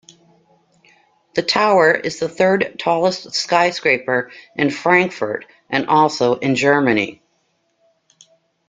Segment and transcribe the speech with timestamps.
[1.35, 7.21] The tower is the third tallest skyscraper in Frankfurt and also in Germany.